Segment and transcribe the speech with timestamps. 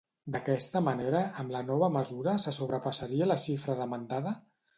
[0.35, 4.35] D'aquesta manera, amb la nova mesura se sobrepassaria la xifra demandada?